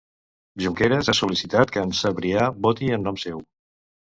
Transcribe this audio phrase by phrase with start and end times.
[0.63, 3.45] Junqeras ha sol·licitat que en Sabrià voti en nom seu.